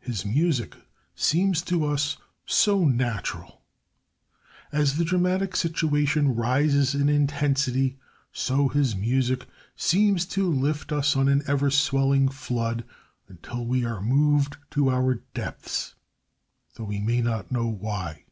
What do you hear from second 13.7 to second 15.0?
are moved to